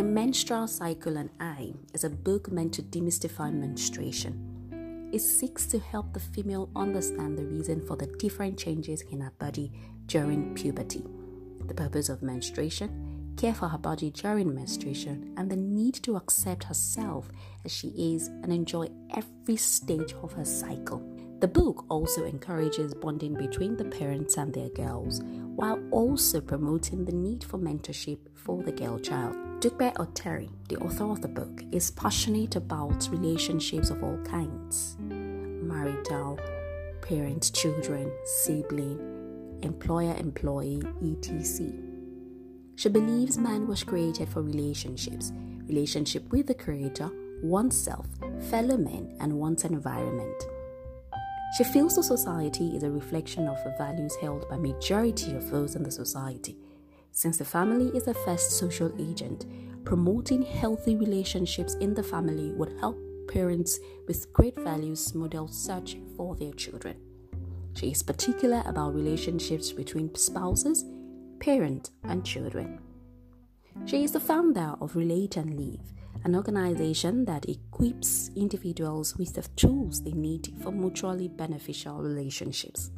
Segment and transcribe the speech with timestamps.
[0.00, 5.10] My Menstrual Cycle and I is a book meant to demystify menstruation.
[5.12, 9.32] It seeks to help the female understand the reason for the different changes in her
[9.38, 9.70] body
[10.06, 11.04] during puberty,
[11.66, 16.64] the purpose of menstruation, care for her body during menstruation, and the need to accept
[16.64, 17.28] herself
[17.66, 21.06] as she is and enjoy every stage of her cycle.
[21.40, 25.20] The book also encourages bonding between the parents and their girls,
[25.56, 29.49] while also promoting the need for mentorship for the girl child.
[29.60, 36.38] Dugbe Oteri, the author of the book, is passionate about relationships of all kinds marital,
[37.02, 38.98] parent children, sibling,
[39.60, 41.74] employer employee, etc.
[42.76, 45.30] She believes man was created for relationships
[45.66, 47.10] relationship with the Creator,
[47.42, 48.06] oneself,
[48.48, 50.42] fellow men, and one's environment.
[51.58, 55.76] She feels the society is a reflection of the values held by majority of those
[55.76, 56.56] in the society.
[57.12, 59.46] Since the family is the first social agent,
[59.84, 66.36] promoting healthy relationships in the family would help parents with great values model such for
[66.36, 66.96] their children.
[67.74, 70.84] She is particular about relationships between spouses,
[71.38, 72.80] parent, and children.
[73.86, 75.92] She is the founder of Relate and Live,
[76.24, 82.90] an organization that equips individuals with the tools they need for mutually beneficial relationships.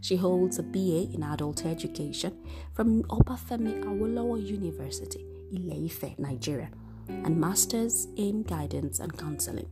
[0.00, 2.36] She holds a BA in adult education
[2.72, 6.70] from Obafemi Awolowo University, Ile-Ife, Nigeria,
[7.08, 9.68] and Masters in Guidance and Counseling,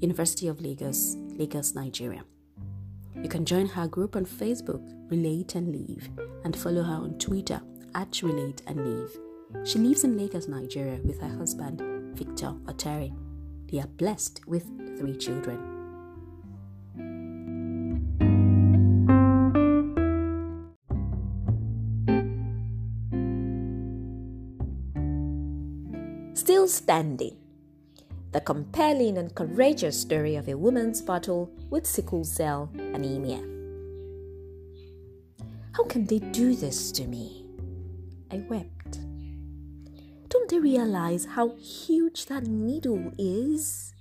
[0.00, 2.22] University of Lagos, Lagos, Nigeria.
[3.22, 6.08] You can join her group on Facebook, Relate and Live,
[6.44, 7.60] and follow her on Twitter
[7.94, 9.18] at Relate and Live.
[9.64, 11.80] She lives in Lagos, Nigeria with her husband,
[12.16, 13.12] Victor Oteri.
[13.70, 14.64] They are blessed with
[14.98, 15.73] three children.
[26.64, 27.36] Still Standing
[28.32, 33.42] The compelling and courageous story of a woman's battle with sickle cell anemia.
[35.72, 37.44] How can they do this to me?
[38.30, 39.00] I wept.
[40.30, 43.92] Don't they realize how huge that needle is?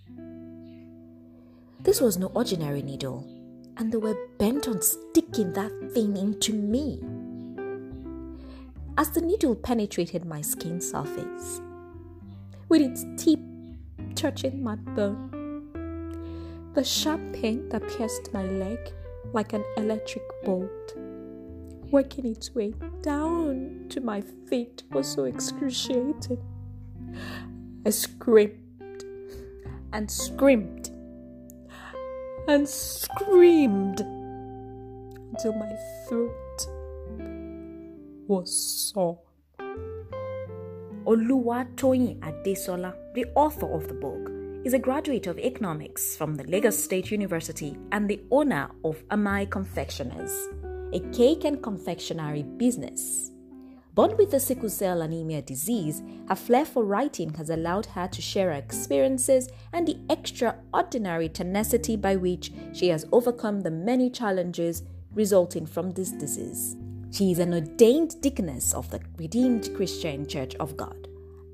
[1.82, 3.28] This was no ordinary needle,
[3.76, 7.04] and they were bent on sticking that thing into me.
[8.98, 11.60] As the needle penetrated my skin surface,
[12.74, 13.40] with its tip
[14.16, 15.30] touching my bone,
[16.74, 18.80] the sharp pain that pierced my leg
[19.32, 20.96] like an electric bolt
[21.92, 22.74] working its way
[23.04, 26.42] down to my feet was so excruciating.
[27.86, 29.04] I screamed
[29.92, 30.90] and screamed
[32.48, 34.02] and screamed
[35.30, 35.72] until my
[36.10, 36.68] throat
[38.28, 38.52] was
[38.92, 39.23] sore.
[41.06, 44.32] Oluwatoyin Adesola, the author of the book,
[44.66, 49.50] is a graduate of economics from the Lagos State University and the owner of Amai
[49.50, 50.32] Confectioners
[50.94, 53.32] a cake and confectionery business.
[53.96, 58.22] Born with the sickle cell anemia disease, her flair for writing has allowed her to
[58.22, 64.84] share her experiences and the extraordinary tenacity by which she has overcome the many challenges
[65.14, 66.76] resulting from this disease.
[67.14, 71.08] She is an ordained deaconess of the Redeemed Christian Church of God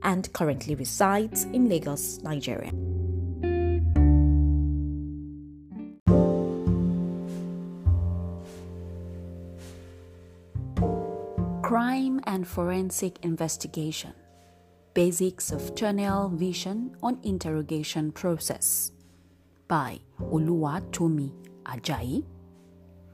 [0.04, 2.72] and currently resides in Lagos, Nigeria.
[11.62, 14.14] Crime and Forensic Investigation
[14.94, 18.94] Basics of Tunnel Vision on Interrogation Process
[19.68, 21.34] by Oluwatomi
[21.66, 22.24] Ajayi.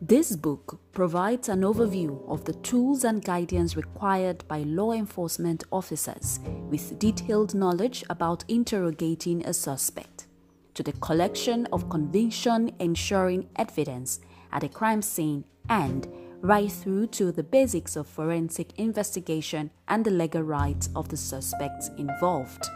[0.01, 6.41] This book provides an overview of the tools and guidance required by law enforcement officers
[6.69, 10.27] with detailed knowledge about interrogating a suspect,
[10.73, 14.19] to the collection of conviction ensuring evidence
[14.51, 16.07] at a crime scene and
[16.41, 21.89] right through to the basics of forensic investigation and the legal rights of the suspects
[21.97, 22.67] involved.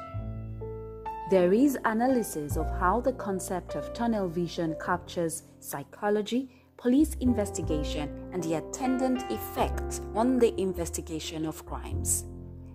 [1.30, 8.42] There is analysis of how the concept of tunnel vision captures psychology, police investigation, and
[8.42, 12.24] the attendant effects on the investigation of crimes.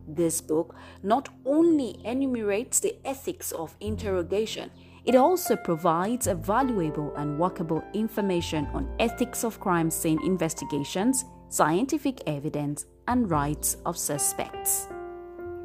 [0.06, 4.70] This book not only enumerates the ethics of interrogation,
[5.06, 12.22] it also provides a valuable and workable information on ethics of crime scene investigations, scientific
[12.26, 14.88] evidence, and rights of suspects.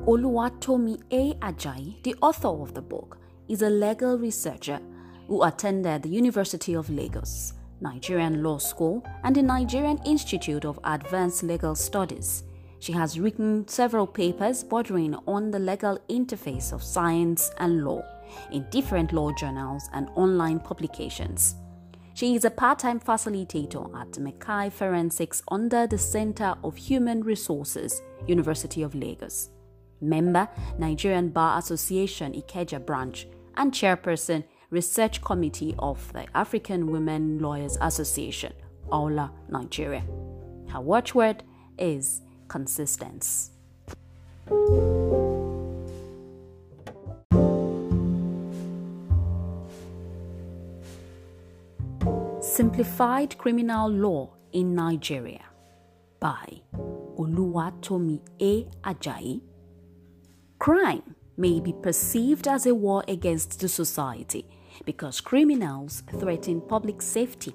[0.06, 1.34] Oluwatomi A.
[1.36, 3.18] Ajayi, the author of the book,
[3.50, 4.80] is a legal researcher
[5.28, 11.44] who attended the University of Lagos, Nigerian Law School, and the Nigerian Institute of Advanced
[11.44, 12.44] Legal Studies.
[12.80, 18.02] She has written several papers bordering on the legal interface of science and law
[18.52, 21.56] in different law journals and online publications.
[22.14, 28.02] She is a part time facilitator at Mekai Forensics under the Center of Human Resources,
[28.28, 29.50] University of Lagos.
[30.02, 30.48] Member,
[30.78, 33.28] Nigerian Bar Association Ikeja branch,
[33.58, 38.54] and chairperson, Research Committee of the African Women Lawyers Association,
[38.92, 40.04] AWLA, Nigeria.
[40.68, 41.42] Her watchword
[41.80, 43.52] is consistency.
[52.42, 55.46] Simplified Criminal Law in Nigeria
[56.20, 56.62] by
[57.18, 58.68] Oluwatomi A.
[58.84, 59.42] Ajayi.
[60.60, 64.46] Crime may be perceived as a war against the society
[64.86, 67.54] because criminals threaten public safety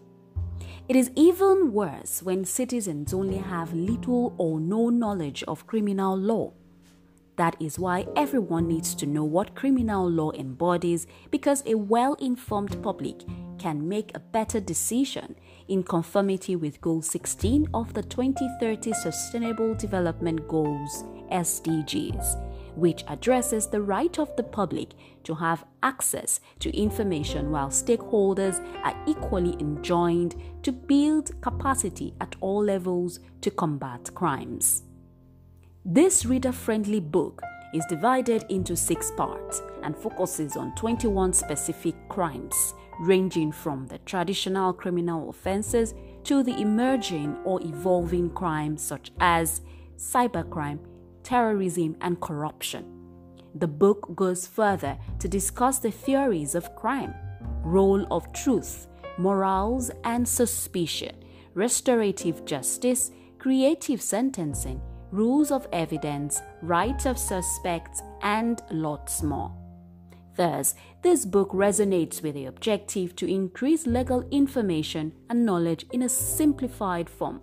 [0.86, 6.52] it is even worse when citizens only have little or no knowledge of criminal law.
[7.36, 12.82] That is why everyone needs to know what criminal law embodies because a well informed
[12.82, 13.22] public
[13.58, 15.34] can make a better decision
[15.68, 23.80] in conformity with Goal 16 of the 2030 Sustainable Development Goals SDGs which addresses the
[23.80, 24.90] right of the public
[25.24, 32.62] to have access to information while stakeholders are equally enjoined to build capacity at all
[32.62, 34.82] levels to combat crimes.
[35.84, 37.42] This reader friendly book
[37.74, 44.72] is divided into six parts and focuses on 21 specific crimes, ranging from the traditional
[44.72, 45.92] criminal offenses
[46.22, 49.60] to the emerging or evolving crimes such as
[49.98, 50.78] cybercrime,
[51.24, 52.84] terrorism, and corruption.
[53.54, 57.14] The book goes further to discuss the theories of crime,
[57.62, 58.86] role of truth,
[59.18, 61.16] morals and suspicion,
[61.54, 64.80] restorative justice, creative sentencing,
[65.10, 69.52] rules of evidence, rights of suspects, and lots more.
[70.36, 76.08] Thus, this book resonates with the objective to increase legal information and knowledge in a
[76.08, 77.40] simplified form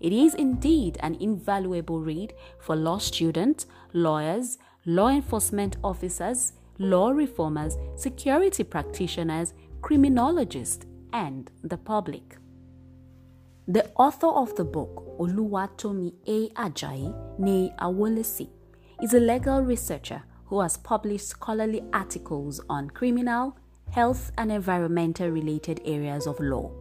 [0.00, 7.76] it is indeed an invaluable read for law students, lawyers, law enforcement officers, law reformers,
[7.96, 9.52] security practitioners,
[9.82, 12.38] criminologists, and the public.
[13.68, 16.48] The author of the book, Oluwatomi A.
[16.54, 18.48] Ajayi, ne Awolesi,
[19.02, 23.56] is a legal researcher who has published scholarly articles on criminal,
[23.90, 26.72] health, and environmental related areas of law.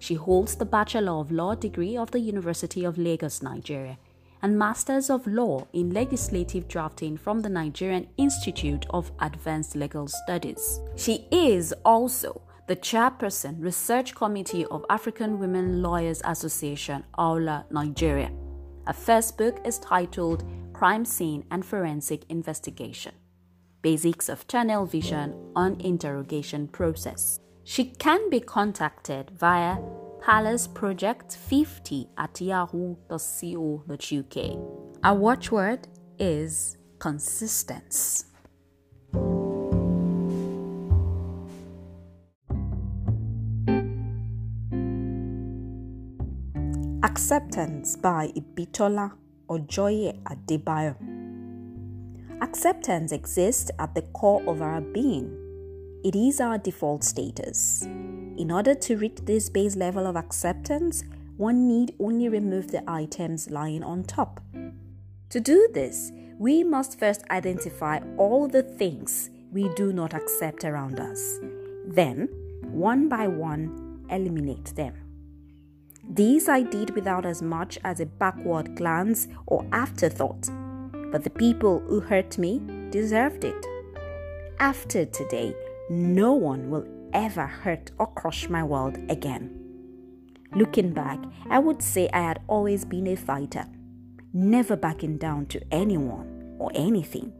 [0.00, 3.98] She holds the Bachelor of Law degree of the University of Lagos, Nigeria,
[4.42, 10.80] and Masters of Law in Legislative Drafting from the Nigerian Institute of Advanced Legal Studies.
[10.96, 18.32] She is also the chairperson, Research Committee of African Women Lawyers Association, AWLA, Nigeria.
[18.86, 23.12] Her first book is titled Crime Scene and Forensic Investigation
[23.82, 27.40] Basics of Tunnel Vision on Interrogation Process.
[27.70, 29.76] She can be contacted via
[30.24, 32.98] palaceproject50 at yahoo.co.uk.
[35.04, 35.86] Our watchword
[36.18, 38.24] is consistence.
[47.04, 49.12] Acceptance by Ibitola
[49.48, 50.96] Ojoye Adebayo.
[52.42, 55.49] Acceptance exists at the core of our being
[56.02, 57.82] it is our default status.
[57.82, 61.04] In order to reach this base level of acceptance,
[61.36, 64.40] one need only remove the items lying on top.
[65.30, 71.00] To do this, we must first identify all the things we do not accept around
[71.00, 71.38] us.
[71.86, 72.28] Then,
[72.62, 74.94] one by one, eliminate them.
[76.08, 80.48] These I did without as much as a backward glance or afterthought,
[81.12, 83.66] but the people who hurt me deserved it.
[84.58, 85.54] After today,
[85.90, 89.50] no one will ever hurt or crush my world again.
[90.54, 91.18] Looking back,
[91.48, 93.66] I would say I had always been a fighter,
[94.32, 97.32] never backing down to anyone or anything,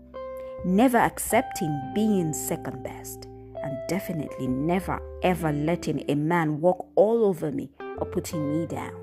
[0.65, 3.27] never accepting being second best,
[3.63, 8.97] and definitely never ever letting a man walk all over me or putting me down.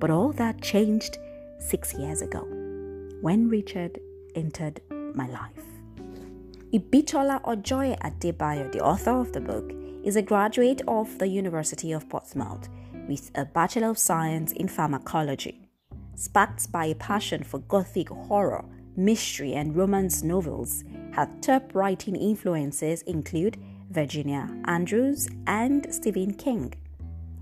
[0.00, 1.18] But all that changed
[1.60, 2.40] six years ago
[3.20, 4.00] when Richard
[4.34, 4.80] entered
[5.14, 5.75] my life.
[6.76, 9.72] Ibitola Ojoye Adebayo, the author of the book,
[10.04, 12.68] is a graduate of the University of Portsmouth
[13.08, 15.70] with a Bachelor of Science in Pharmacology.
[16.16, 18.62] Sparked by a passion for Gothic horror,
[18.94, 23.56] mystery, and romance novels, her top writing influences include
[23.88, 26.74] Virginia Andrews and Stephen King.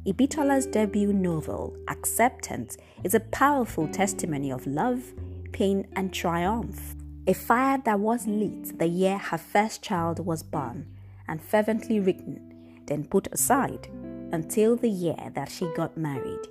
[0.06, 5.12] Ibitola's debut novel, Acceptance, is a powerful testimony of love,
[5.50, 6.93] pain, and triumph.
[7.26, 10.86] A fire that was lit the year her first child was born
[11.26, 12.38] and fervently written,
[12.84, 13.88] then put aside
[14.32, 16.46] until the year that she got married.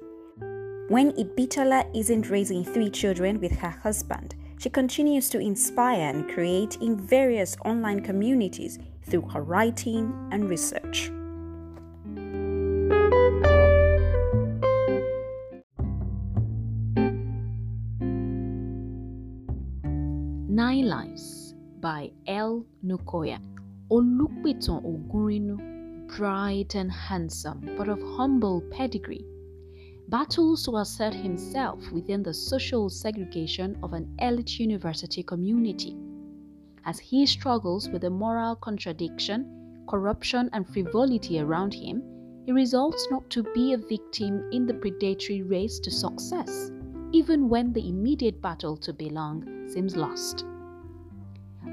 [0.89, 6.77] When Ibitola isn't raising three children with her husband, she continues to inspire and create
[6.77, 11.11] in various online communities through her writing and research.
[22.63, 22.97] L.
[22.97, 23.39] Nukoya.
[23.91, 29.25] Olupiton Ogunrinu, bright and handsome, but of humble pedigree,
[30.07, 35.95] battles to assert himself within the social segregation of an elite university community.
[36.85, 42.01] As he struggles with the moral contradiction, corruption, and frivolity around him,
[42.45, 46.71] he resolves not to be a victim in the predatory race to success,
[47.11, 50.45] even when the immediate battle to belong seems lost.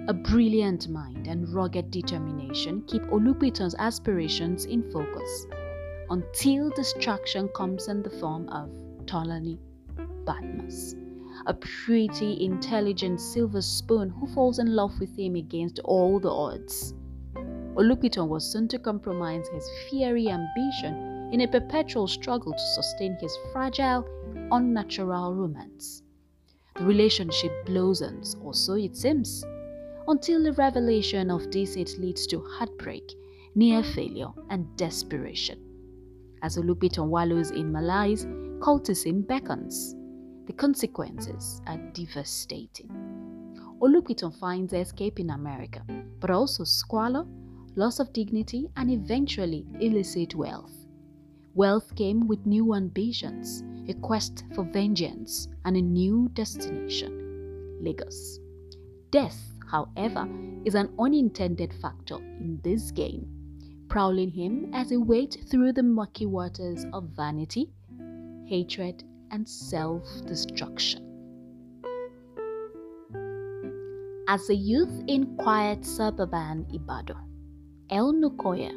[0.09, 5.47] A brilliant mind and rugged determination keep Olupiton's aspirations in focus
[6.11, 8.71] until distraction comes in the form of
[9.07, 9.59] Tolani
[10.25, 10.95] Badmus,
[11.47, 16.95] a pretty, intelligent silver spoon who falls in love with him against all the odds.
[17.77, 23.37] Olupiton was soon to compromise his fiery ambition in a perpetual struggle to sustain his
[23.53, 24.05] fragile,
[24.51, 26.03] unnatural romance.
[26.77, 29.45] The relationship blossoms, or so it seems,
[30.11, 33.15] until the revelation of deceit leads to heartbreak,
[33.55, 35.57] near failure, and desperation.
[36.43, 38.27] As Olupiton wallows in malaise,
[38.59, 39.95] cultism beckons.
[40.47, 42.91] The consequences are devastating.
[43.81, 45.83] Olupiton finds escape in America,
[46.19, 47.25] but also squalor,
[47.77, 50.87] loss of dignity, and eventually illicit wealth.
[51.55, 58.41] Wealth came with new ambitions, a quest for vengeance, and a new destination Lagos.
[59.11, 60.29] Death however,
[60.65, 63.27] is an unintended factor in this game,
[63.89, 67.71] prowling him as he wades through the murky waters of vanity,
[68.47, 71.07] hatred, and self destruction.
[74.29, 77.17] As a youth in quiet suburban Ibadan,
[77.91, 78.13] L.
[78.13, 78.73] Nukoya,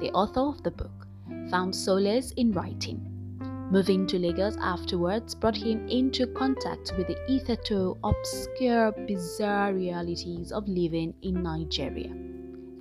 [0.00, 1.06] the author of the book,
[1.50, 3.11] found solace in writing
[3.72, 10.68] Moving to Lagos afterwards brought him into contact with the hitherto obscure, bizarre realities of
[10.68, 12.14] living in Nigeria,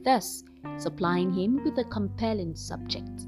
[0.04, 0.44] thus
[0.76, 3.26] supplying him with a compelling subject.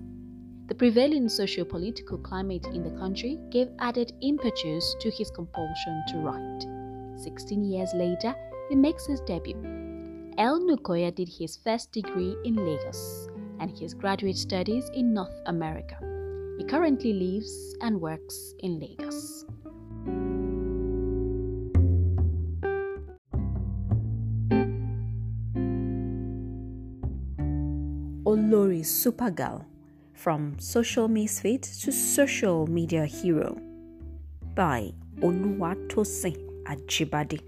[0.67, 6.17] The prevailing socio political climate in the country gave added impetus to his compulsion to
[6.17, 6.65] write.
[7.15, 8.35] Sixteen years later,
[8.67, 9.55] he makes his debut.
[10.37, 10.59] L.
[10.59, 13.29] Nukoya did his first degree in Lagos
[13.61, 16.12] and his graduate studies in North America.
[16.57, 19.45] He currently lives and works in Lagos.
[28.25, 29.65] Olori Supergirl
[30.13, 33.59] From Social Misfit to Social Media Hero
[34.55, 37.41] by Oluwatosin Ajibade.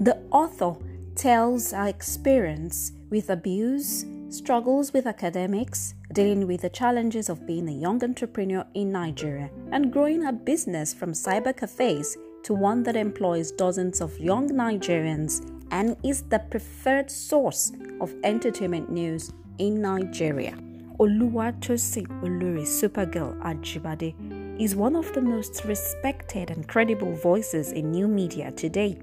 [0.00, 0.74] The author
[1.14, 7.72] tells her experience with abuse, struggles with academics, dealing with the challenges of being a
[7.72, 13.52] young entrepreneur in Nigeria, and growing a business from cyber cafes to one that employs
[13.52, 20.56] dozens of young Nigerians and is the preferred source of entertainment news in Nigeria.
[20.98, 24.14] Oluwatosin Olori Supergirl Ajibade
[24.60, 28.98] is one of the most respected and credible voices in new media today.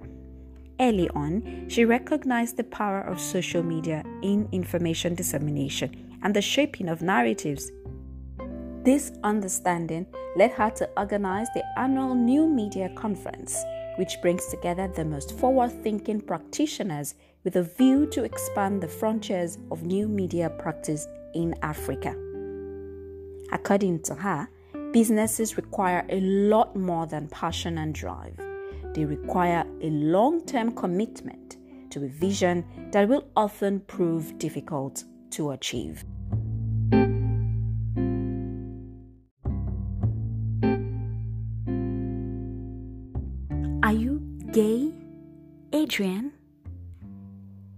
[0.80, 6.90] Early on, she recognized the power of social media in information dissemination and the shaping
[6.90, 7.72] of narratives.
[8.84, 13.62] This understanding led her to organize the annual New Media Conference,
[13.98, 19.58] which brings together the most forward thinking practitioners with a view to expand the frontiers
[19.72, 22.16] of new media practice in Africa.
[23.52, 24.50] According to her,
[24.92, 28.38] businesses require a lot more than passion and drive
[28.94, 31.58] they require a long term commitment
[31.92, 36.04] to a vision that will often prove difficult to achieve.
[43.84, 44.22] Are you
[44.52, 44.94] gay,
[45.74, 46.32] Adrian?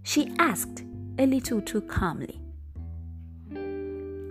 [0.03, 0.83] She asked
[1.19, 2.41] a little too calmly.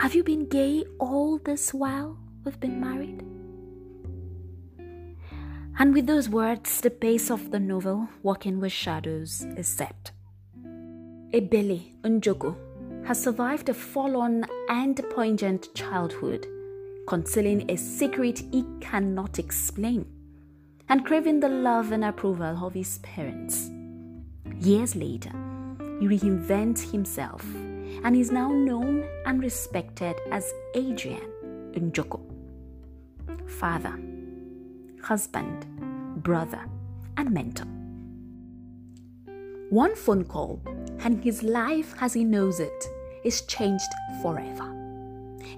[0.01, 3.23] Have you been gay all this while we've been married?
[5.79, 10.11] And with those words, the pace of the novel, Walking with Shadows, is set.
[11.33, 12.55] Ebele Njoku
[13.07, 16.47] has survived a fall on and poignant childhood,
[17.07, 20.07] concealing a secret he cannot explain,
[20.89, 23.71] and craving the love and approval of his parents.
[24.61, 25.33] Years later,
[26.01, 27.45] he reinvents himself
[28.05, 31.31] and is now known and respected as Adrian
[31.73, 32.21] Njoku.
[33.49, 33.99] Father,
[35.03, 35.67] husband,
[36.23, 36.65] brother,
[37.17, 37.80] and mentor.
[39.71, 40.61] One phone call,
[41.05, 42.89] and his life as he knows it
[43.23, 43.87] is changed
[44.21, 44.69] forever.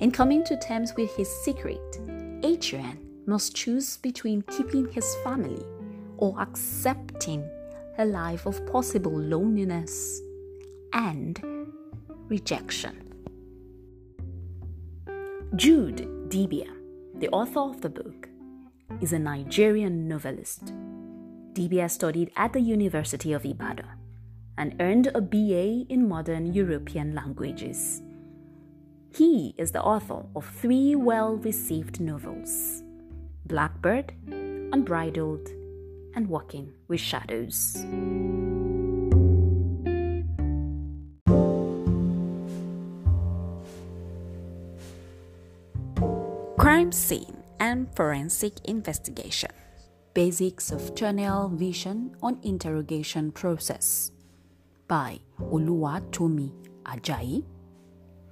[0.00, 1.81] In coming to terms with his secret,
[2.42, 5.64] Adrian must choose between keeping his family
[6.19, 7.49] or accepting
[7.97, 10.21] a life of possible loneliness
[10.92, 11.40] and
[12.28, 13.14] rejection.
[15.57, 16.69] Jude Dibia,
[17.14, 18.28] the author of the book,
[19.00, 20.71] is a Nigerian novelist.
[21.54, 24.01] Dibia studied at the University of Ibadan
[24.59, 28.02] and earned a BA in modern European languages.
[29.14, 32.82] He is the author of three well received novels
[33.47, 34.12] Blackbird,
[34.73, 35.49] Unbridled,
[36.14, 37.76] and Walking with Shadows.
[46.56, 49.50] Crime scene and forensic investigation.
[50.14, 54.12] Basics of Tunnel Vision on Interrogation Process
[54.88, 56.52] by Oluwatomi
[56.84, 57.44] Ajayi.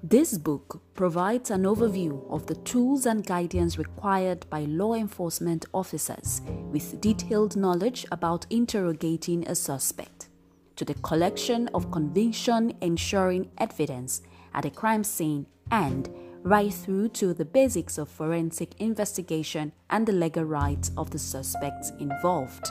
[0.03, 6.41] This book provides an overview of the tools and guidance required by law enforcement officers
[6.73, 10.29] with detailed knowledge about interrogating a suspect,
[10.77, 14.23] to the collection of conviction ensuring evidence
[14.55, 16.09] at a crime scene and
[16.43, 21.93] right through to the basics of forensic investigation and the legal rights of the suspects
[22.01, 22.67] involved.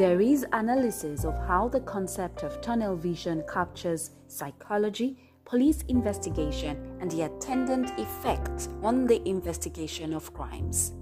[0.00, 7.10] There is analysis of how the concept of tunnel vision captures psychology, police investigation, and
[7.10, 10.92] the attendant effects on the investigation of crimes.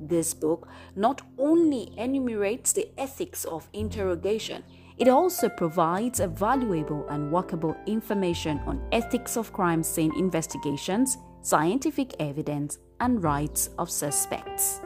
[0.00, 0.66] This book
[0.96, 4.64] not only enumerates the ethics of interrogation,
[4.98, 12.16] it also provides a valuable and workable information on ethics of crime scene investigations, scientific
[12.18, 14.80] evidence, and rights of suspects.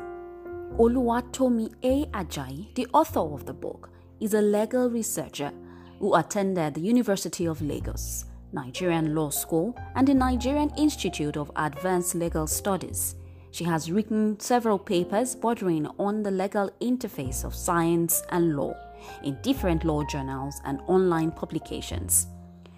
[0.77, 2.05] Oluwatomi A.
[2.07, 5.53] Ajayi, the author of the book, is a legal researcher
[6.01, 12.17] who attended the University of Lagos, Nigerian Law School, and the Nigerian Institute of Advanced
[12.17, 13.15] Legal Studies.
[13.53, 18.75] She has written several papers bordering on the legal interface of science and law
[19.23, 22.27] in different law journals and online publications.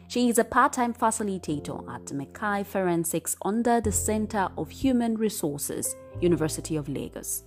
[0.08, 5.96] She is a part time facilitator at Mekai Forensics under the Center of Human Resources,
[6.20, 7.44] University of Lagos.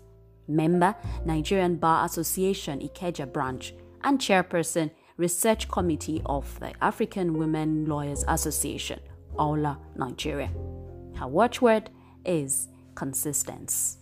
[0.49, 8.23] Member, Nigerian Bar Association Ikeja branch, and chairperson, Research Committee of the African Women Lawyers
[8.27, 8.99] Association,
[9.37, 10.49] AWLA, Nigeria.
[11.15, 11.89] Her watchword
[12.25, 13.97] is consistency.